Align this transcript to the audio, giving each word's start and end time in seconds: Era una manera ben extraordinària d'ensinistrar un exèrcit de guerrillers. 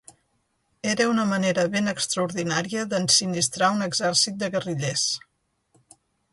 Era 0.93 1.05
una 1.09 1.25
manera 1.31 1.65
ben 1.75 1.91
extraordinària 1.91 2.87
d'ensinistrar 2.95 3.71
un 3.77 3.87
exèrcit 3.91 4.43
de 4.45 4.53
guerrillers. 4.57 5.05